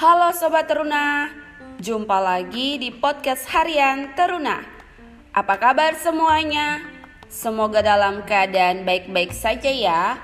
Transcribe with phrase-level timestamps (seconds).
[0.00, 1.28] Halo Sobat Teruna,
[1.76, 4.64] jumpa lagi di podcast harian Teruna.
[5.36, 6.80] Apa kabar semuanya?
[7.28, 10.16] Semoga dalam keadaan baik-baik saja ya.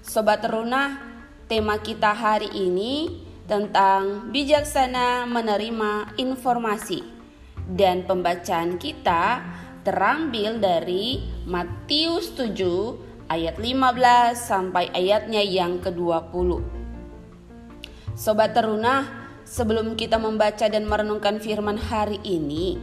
[0.00, 0.96] Sobat Teruna,
[1.44, 7.04] tema kita hari ini tentang bijaksana menerima informasi.
[7.68, 9.44] Dan pembacaan kita
[9.84, 13.76] terambil dari Matius 7 ayat 15
[14.40, 16.80] sampai ayatnya yang ke-20.
[18.16, 19.17] Sobat Teruna,
[19.48, 22.76] sebelum kita membaca dan merenungkan firman hari ini,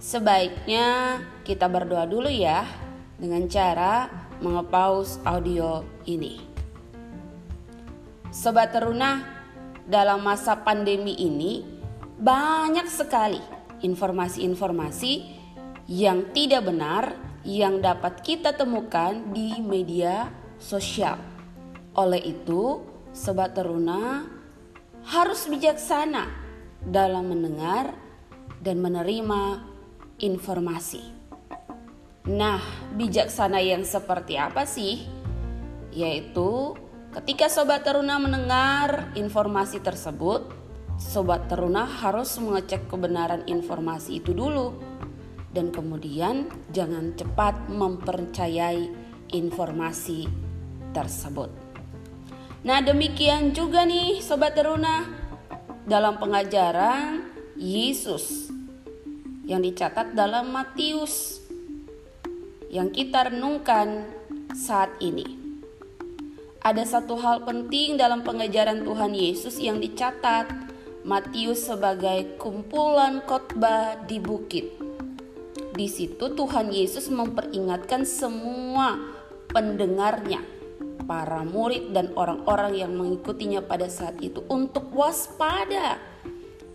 [0.00, 2.64] sebaiknya kita berdoa dulu ya
[3.20, 4.08] dengan cara
[4.40, 6.40] mengepaus audio ini.
[8.32, 9.20] Sobat Teruna,
[9.84, 11.60] dalam masa pandemi ini
[12.16, 13.40] banyak sekali
[13.84, 15.36] informasi-informasi
[15.86, 17.12] yang tidak benar
[17.46, 21.20] yang dapat kita temukan di media sosial.
[21.94, 22.82] Oleh itu,
[23.14, 24.35] sobat teruna
[25.06, 26.26] harus bijaksana
[26.82, 27.94] dalam mendengar
[28.58, 29.62] dan menerima
[30.18, 31.02] informasi.
[32.26, 32.58] Nah,
[32.98, 35.06] bijaksana yang seperti apa sih?
[35.94, 36.74] Yaitu
[37.14, 40.50] ketika sobat teruna mendengar informasi tersebut,
[40.98, 44.74] sobat teruna harus mengecek kebenaran informasi itu dulu
[45.54, 48.90] dan kemudian jangan cepat mempercayai
[49.30, 50.26] informasi
[50.90, 51.65] tersebut.
[52.66, 55.06] Nah demikian juga nih Sobat Teruna
[55.86, 57.22] dalam pengajaran
[57.54, 58.50] Yesus
[59.46, 61.46] yang dicatat dalam Matius
[62.66, 64.10] yang kita renungkan
[64.50, 65.38] saat ini.
[66.58, 70.50] Ada satu hal penting dalam pengajaran Tuhan Yesus yang dicatat
[71.06, 74.74] Matius sebagai kumpulan khotbah di bukit.
[75.70, 78.98] Di situ Tuhan Yesus memperingatkan semua
[79.54, 80.55] pendengarnya
[81.04, 86.00] para murid dan orang-orang yang mengikutinya pada saat itu untuk waspada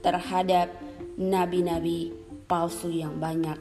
[0.05, 0.69] terhadap
[1.17, 2.13] nabi-nabi
[2.45, 3.57] palsu yang banyak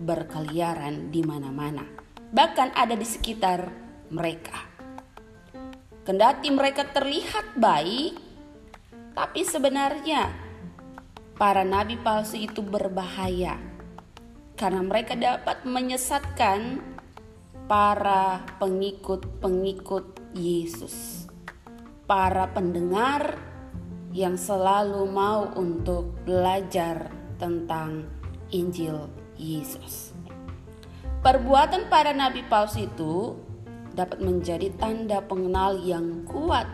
[0.00, 1.86] berkeliaran di mana-mana,
[2.34, 3.70] bahkan ada di sekitar
[4.10, 4.58] mereka.
[6.02, 8.18] Kendati mereka terlihat baik,
[9.14, 10.28] tapi sebenarnya
[11.38, 13.56] para nabi palsu itu berbahaya
[14.54, 16.78] karena mereka dapat menyesatkan
[17.64, 21.24] para pengikut-pengikut Yesus,
[22.04, 23.40] para pendengar
[24.12, 27.08] yang selalu mau untuk belajar
[27.40, 28.04] tentang
[28.52, 29.08] Injil
[29.40, 30.12] Yesus.
[31.24, 33.34] Perbuatan para nabi palsu itu
[33.96, 36.68] dapat menjadi tanda pengenal yang kuat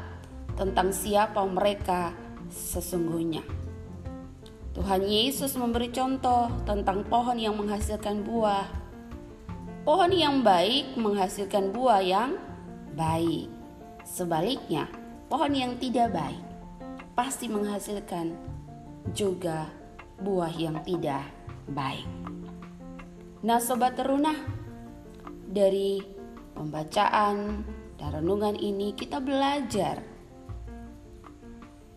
[0.58, 2.10] tentang siapa mereka
[2.50, 3.46] sesungguhnya.
[4.74, 8.79] Tuhan Yesus memberi contoh tentang pohon yang menghasilkan buah
[9.80, 12.36] Pohon yang baik menghasilkan buah yang
[12.92, 13.48] baik.
[14.04, 14.84] Sebaliknya,
[15.32, 16.44] pohon yang tidak baik
[17.16, 18.36] pasti menghasilkan
[19.16, 19.72] juga
[20.20, 21.24] buah yang tidak
[21.72, 22.08] baik.
[23.40, 24.36] Nah, sobat teruna,
[25.48, 26.00] dari
[26.52, 27.64] pembacaan
[27.96, 30.04] dan renungan ini kita belajar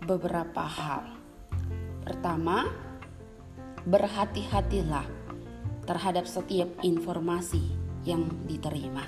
[0.08, 1.04] beberapa hal.
[2.04, 2.68] Pertama,
[3.84, 5.23] berhati-hatilah
[5.84, 7.62] terhadap setiap informasi
[8.04, 9.04] yang diterima.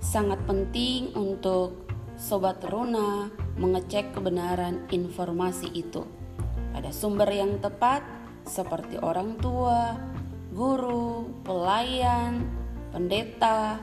[0.00, 1.86] Sangat penting untuk
[2.20, 6.04] sobat teruna mengecek kebenaran informasi itu
[6.70, 8.04] pada sumber yang tepat
[8.44, 9.96] seperti orang tua,
[10.52, 12.44] guru, pelayan,
[12.90, 13.78] pendeta,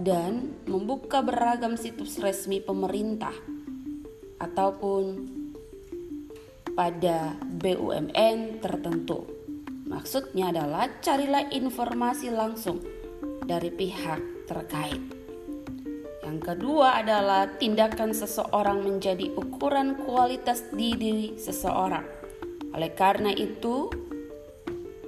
[0.00, 3.34] dan membuka beragam situs resmi pemerintah
[4.38, 5.36] ataupun
[6.78, 9.37] pada BUMN tertentu.
[10.08, 12.80] Maksudnya adalah carilah informasi langsung
[13.44, 15.04] dari pihak terkait.
[16.24, 22.08] Yang kedua adalah tindakan seseorang menjadi ukuran kualitas diri seseorang.
[22.72, 23.92] Oleh karena itu,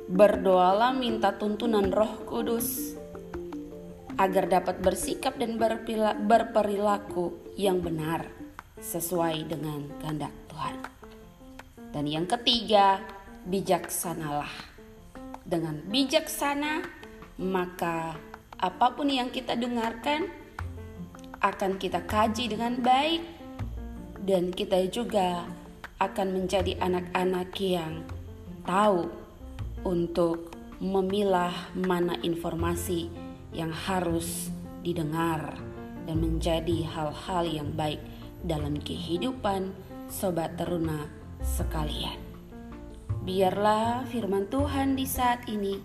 [0.05, 2.93] berdoalah minta tuntunan Roh Kudus
[4.21, 5.57] agar dapat bersikap dan
[6.29, 8.29] berperilaku yang benar
[8.85, 10.77] sesuai dengan kehendak Tuhan.
[11.89, 13.01] Dan yang ketiga,
[13.49, 14.69] bijaksanalah
[15.51, 16.87] dengan bijaksana,
[17.43, 18.15] maka
[18.55, 20.31] apa pun yang kita dengarkan
[21.43, 23.27] akan kita kaji dengan baik,
[24.23, 25.43] dan kita juga
[25.99, 28.07] akan menjadi anak-anak yang
[28.63, 29.11] tahu
[29.83, 33.11] untuk memilah mana informasi
[33.51, 34.49] yang harus
[34.81, 35.59] didengar
[36.07, 38.01] dan menjadi hal-hal yang baik
[38.47, 39.77] dalam kehidupan
[40.09, 41.05] sobat teruna
[41.45, 42.30] sekalian.
[43.27, 45.77] Biarlah firman Tuhan di saat ini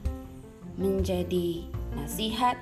[0.76, 2.56] menjadi nasihat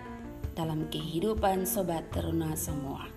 [0.54, 3.10] dalam kehidupan sobat teruna semua.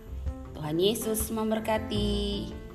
[0.57, 2.66] Tuhan Yesus memberkati.